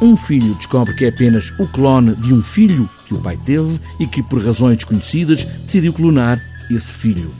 um 0.00 0.16
filho 0.16 0.54
descobre 0.54 0.94
que 0.94 1.04
é 1.04 1.08
apenas 1.08 1.50
o 1.58 1.66
clone 1.66 2.14
de 2.16 2.32
um 2.32 2.42
filho 2.42 2.88
que 3.06 3.14
o 3.14 3.20
pai 3.20 3.36
teve 3.44 3.78
e 3.98 4.06
que, 4.06 4.22
por 4.22 4.42
razões 4.42 4.76
desconhecidas, 4.76 5.44
decidiu 5.44 5.92
clonar 5.92 6.40
esse 6.70 6.92
filho. 6.92 7.30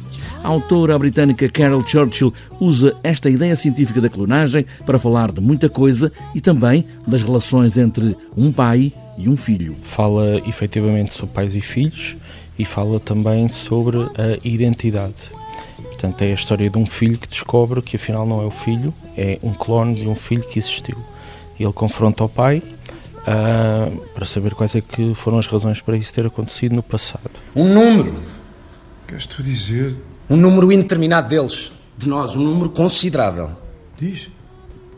A 0.42 0.48
autora 0.48 0.98
britânica 0.98 1.48
Carol 1.48 1.86
Churchill 1.86 2.32
usa 2.58 2.94
esta 3.02 3.28
ideia 3.28 3.54
científica 3.56 4.00
da 4.00 4.08
clonagem 4.08 4.64
para 4.84 4.98
falar 4.98 5.32
de 5.32 5.40
muita 5.40 5.68
coisa 5.68 6.12
e 6.34 6.40
também 6.40 6.84
das 7.06 7.22
relações 7.22 7.76
entre 7.76 8.17
um 8.37 8.51
pai 8.53 8.92
e 9.17 9.29
um 9.29 9.37
filho. 9.37 9.77
Fala 9.83 10.38
efetivamente 10.47 11.15
sobre 11.15 11.35
pais 11.35 11.54
e 11.54 11.61
filhos 11.61 12.17
e 12.58 12.65
fala 12.65 12.99
também 13.01 13.49
sobre 13.49 13.99
a 13.99 14.38
identidade. 14.42 15.15
Portanto, 15.83 16.23
é 16.23 16.30
a 16.30 16.34
história 16.34 16.70
de 16.70 16.79
um 16.79 16.87
filho 16.87 17.19
que 17.19 17.29
descobre 17.29 17.83
que 17.83 17.97
afinal 17.97 18.27
não 18.27 18.42
é 18.42 18.47
o 18.47 18.51
filho, 18.51 18.92
é 19.16 19.38
um 19.42 19.52
clone 19.52 19.95
de 19.95 20.09
um 20.09 20.15
filho 20.15 20.42
que 20.42 20.59
existiu. 20.59 20.97
Ele 21.62 21.73
confronta 21.73 22.24
o 22.24 22.29
pai 22.29 22.62
uh, 23.20 24.01
para 24.14 24.24
saber 24.24 24.55
quais 24.55 24.74
é 24.74 24.80
que 24.80 25.14
foram 25.14 25.38
as 25.38 25.46
razões 25.46 25.80
para 25.80 25.96
isso 25.96 26.12
ter 26.12 26.24
acontecido 26.24 26.74
no 26.74 26.82
passado. 26.82 27.30
Um 27.55 27.73
número. 27.73 28.23
Queres 29.06 29.27
tu 29.27 29.42
dizer? 29.42 29.96
Um 30.28 30.37
número 30.37 30.73
indeterminado 30.73 31.28
deles. 31.28 31.70
De 31.98 32.09
nós, 32.09 32.34
um 32.34 32.42
número 32.42 32.70
considerável. 32.70 33.51
Diz. 33.98 34.30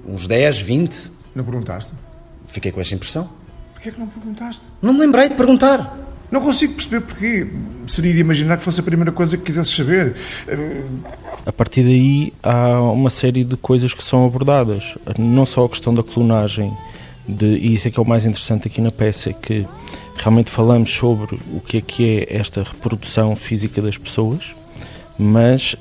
Uns 0.06 0.27
10, 0.27 0.61
20. 0.61 1.11
Não 1.34 1.45
perguntaste? 1.45 1.93
Fiquei 2.47 2.70
com 2.70 2.81
essa 2.81 2.95
impressão. 2.95 3.29
Porquê 3.73 3.89
é 3.89 3.92
que 3.92 3.98
não 3.98 4.06
perguntaste? 4.06 4.62
Não 4.81 4.92
me 4.92 5.01
lembrei 5.01 5.29
de 5.29 5.34
perguntar. 5.34 5.98
Não 6.31 6.41
consigo 6.41 6.75
perceber 6.75 7.01
porquê. 7.01 7.51
Seria 7.86 8.12
de 8.12 8.20
imaginar 8.20 8.56
que 8.56 8.62
fosse 8.62 8.80
a 8.80 8.82
primeira 8.82 9.12
coisa 9.12 9.36
que 9.36 9.45
quisesse 9.45 9.72
saber. 9.72 10.14
A 11.45 11.52
partir 11.52 11.82
daí 11.82 12.32
há 12.42 12.80
uma 12.80 13.10
série 13.10 13.45
de 13.45 13.56
coisas 13.56 13.92
que 13.92 14.02
são 14.02 14.24
abordadas. 14.24 14.96
Não 15.18 15.45
só 15.45 15.64
a 15.64 15.68
questão 15.68 15.95
da 15.95 16.02
clonagem, 16.02 16.72
de, 17.27 17.46
e 17.46 17.74
isso 17.74 17.88
é 17.88 17.91
que 17.91 17.98
é 17.98 18.02
o 18.02 18.06
mais 18.06 18.24
interessante 18.24 18.68
aqui 18.68 18.80
na 18.80 18.91
peça, 18.91 19.30
é 19.30 19.32
que 19.32 19.66
realmente 20.16 20.50
falamos 20.50 20.92
sobre 20.92 21.39
o 21.52 21.61
que 21.61 21.78
é 21.78 21.80
que 21.80 22.19
é 22.19 22.36
esta 22.36 22.62
reprodução 22.62 23.34
física 23.34 23.83
das 23.83 23.96
pessoas, 23.96 24.55
mas 25.19 25.77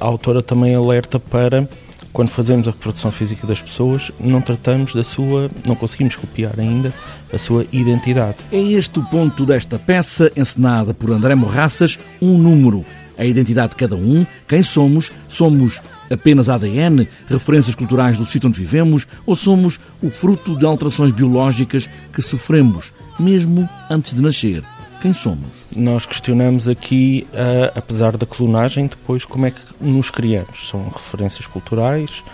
a 0.00 0.04
autora 0.04 0.42
também 0.42 0.74
alerta 0.74 1.18
para 1.18 1.68
quando 2.16 2.30
fazemos 2.30 2.66
a 2.66 2.70
reprodução 2.70 3.12
física 3.12 3.46
das 3.46 3.60
pessoas, 3.60 4.10
não 4.18 4.40
tratamos 4.40 4.94
da 4.94 5.04
sua, 5.04 5.50
não 5.68 5.76
conseguimos 5.76 6.16
copiar 6.16 6.58
ainda 6.58 6.90
a 7.30 7.36
sua 7.36 7.66
identidade. 7.70 8.38
É 8.50 8.58
este 8.58 9.00
o 9.00 9.04
ponto 9.04 9.44
desta 9.44 9.78
peça, 9.78 10.32
encenada 10.34 10.94
por 10.94 11.10
André 11.10 11.34
Morraças, 11.34 11.98
um 12.22 12.38
número. 12.38 12.86
A 13.18 13.24
identidade 13.26 13.72
de 13.72 13.76
cada 13.76 13.96
um, 13.96 14.24
quem 14.48 14.62
somos, 14.62 15.12
somos 15.28 15.82
apenas 16.10 16.48
ADN, 16.48 17.06
referências 17.28 17.74
culturais 17.74 18.16
do 18.16 18.24
sítio 18.24 18.48
onde 18.48 18.58
vivemos, 18.58 19.06
ou 19.26 19.36
somos 19.36 19.78
o 20.02 20.08
fruto 20.08 20.56
de 20.56 20.64
alterações 20.64 21.12
biológicas 21.12 21.86
que 22.14 22.22
sofremos, 22.22 22.94
mesmo 23.20 23.68
antes 23.90 24.14
de 24.14 24.22
nascer? 24.22 24.64
Quem 25.06 25.12
somos? 25.12 25.46
Nós 25.76 26.04
questionamos 26.04 26.66
aqui, 26.66 27.28
uh, 27.30 27.78
apesar 27.78 28.16
da 28.16 28.26
clonagem, 28.26 28.88
depois 28.88 29.24
como 29.24 29.46
é 29.46 29.52
que 29.52 29.60
nos 29.80 30.10
criamos. 30.10 30.68
São 30.68 30.88
referências 30.88 31.46
culturais, 31.46 32.24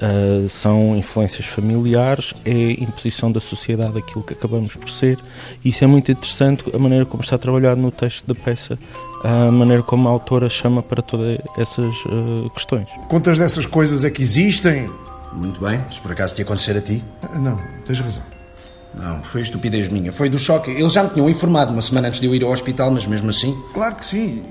uh, 0.00 0.48
são 0.48 0.96
influências 0.96 1.44
familiares, 1.44 2.32
é 2.46 2.70
imposição 2.82 3.30
da 3.30 3.38
sociedade 3.38 3.98
aquilo 3.98 4.22
que 4.24 4.32
acabamos 4.32 4.74
por 4.74 4.88
ser. 4.88 5.18
Isso 5.62 5.84
é 5.84 5.86
muito 5.86 6.10
interessante, 6.10 6.64
a 6.74 6.78
maneira 6.78 7.04
como 7.04 7.22
está 7.22 7.36
trabalhado 7.36 7.78
no 7.78 7.90
texto 7.90 8.26
da 8.26 8.34
peça, 8.34 8.78
a 9.22 9.52
maneira 9.52 9.82
como 9.82 10.08
a 10.08 10.10
autora 10.10 10.48
chama 10.48 10.82
para 10.82 11.02
todas 11.02 11.38
essas 11.58 11.94
uh, 12.06 12.48
questões. 12.54 12.88
Quantas 13.10 13.38
dessas 13.38 13.66
coisas 13.66 14.04
é 14.04 14.10
que 14.10 14.22
existem? 14.22 14.88
Muito 15.34 15.60
bem, 15.60 15.84
se 15.90 16.00
por 16.00 16.10
acaso 16.10 16.34
te 16.34 16.40
acontecer 16.40 16.78
a 16.78 16.80
ti? 16.80 17.04
Não, 17.34 17.58
tens 17.84 18.00
razão. 18.00 18.31
Não, 18.94 19.22
foi 19.22 19.40
estupidez 19.40 19.88
minha. 19.88 20.12
Foi 20.12 20.28
do 20.28 20.38
choque. 20.38 20.70
Eles 20.70 20.92
já 20.92 21.04
me 21.04 21.10
tinham 21.10 21.28
informado 21.28 21.72
uma 21.72 21.82
semana 21.82 22.08
antes 22.08 22.20
de 22.20 22.26
eu 22.26 22.34
ir 22.34 22.42
ao 22.42 22.50
hospital, 22.50 22.90
mas 22.90 23.06
mesmo 23.06 23.30
assim. 23.30 23.56
Claro 23.72 23.94
que 23.96 24.04
sim. 24.04 24.42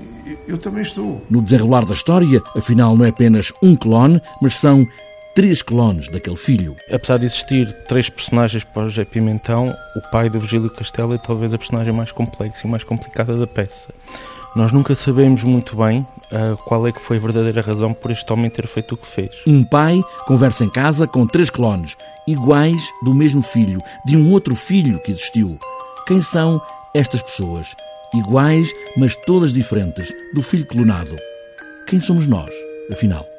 Eu 0.46 0.58
também 0.58 0.82
estou. 0.82 1.24
No 1.28 1.42
desenrolar 1.42 1.84
da 1.84 1.94
história, 1.94 2.42
afinal, 2.56 2.96
não 2.96 3.04
é 3.04 3.08
apenas 3.08 3.52
um 3.62 3.76
clone, 3.76 4.20
mas 4.40 4.54
são 4.54 4.86
três 5.34 5.62
clones 5.62 6.08
daquele 6.08 6.36
filho. 6.36 6.76
Apesar 6.90 7.18
de 7.18 7.26
existir 7.26 7.72
três 7.88 8.08
personagens 8.08 8.64
para 8.64 8.84
o 8.84 8.88
José 8.88 9.04
Pimentão, 9.04 9.74
o 9.96 10.10
pai 10.10 10.28
do 10.28 10.38
Virgílio 10.38 10.70
Castelo 10.70 11.14
é 11.14 11.18
talvez 11.18 11.52
a 11.52 11.58
personagem 11.58 11.92
mais 11.92 12.12
complexa 12.12 12.66
e 12.66 12.70
mais 12.70 12.84
complicada 12.84 13.36
da 13.36 13.46
peça. 13.46 13.92
Nós 14.54 14.70
nunca 14.72 14.94
sabemos 14.94 15.42
muito 15.44 15.76
bem 15.76 16.06
uh, 16.32 16.56
qual 16.64 16.86
é 16.86 16.92
que 16.92 17.00
foi 17.00 17.18
a 17.18 17.20
verdadeira 17.20 17.60
razão 17.60 17.92
por 17.92 18.10
este 18.10 18.30
homem 18.32 18.50
ter 18.50 18.66
feito 18.66 18.94
o 18.94 18.98
que 18.98 19.06
fez. 19.06 19.30
Um 19.46 19.62
pai 19.62 20.00
conversa 20.26 20.64
em 20.64 20.70
casa 20.70 21.06
com 21.06 21.26
três 21.26 21.50
clones, 21.50 21.96
iguais 22.26 22.82
do 23.04 23.14
mesmo 23.14 23.42
filho, 23.42 23.80
de 24.04 24.16
um 24.16 24.30
outro 24.32 24.54
filho 24.54 24.98
que 25.00 25.10
existiu. 25.10 25.58
Quem 26.06 26.20
são 26.20 26.60
estas 26.94 27.22
pessoas? 27.22 27.68
Iguais, 28.14 28.68
mas 28.96 29.16
todas 29.16 29.52
diferentes, 29.52 30.12
do 30.34 30.42
filho 30.42 30.66
clonado. 30.66 31.16
Quem 31.86 32.00
somos 32.00 32.26
nós, 32.26 32.52
afinal? 32.90 33.31